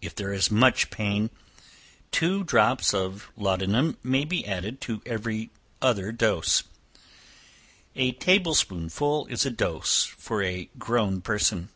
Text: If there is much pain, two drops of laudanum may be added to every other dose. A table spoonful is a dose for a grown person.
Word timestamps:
If 0.00 0.14
there 0.14 0.32
is 0.32 0.48
much 0.48 0.90
pain, 0.90 1.28
two 2.12 2.44
drops 2.44 2.94
of 2.94 3.32
laudanum 3.36 3.98
may 4.00 4.24
be 4.24 4.46
added 4.46 4.80
to 4.82 5.02
every 5.04 5.50
other 5.82 6.12
dose. 6.12 6.62
A 7.96 8.12
table 8.12 8.54
spoonful 8.54 9.26
is 9.26 9.44
a 9.44 9.50
dose 9.50 10.04
for 10.04 10.40
a 10.44 10.66
grown 10.78 11.20
person. 11.20 11.70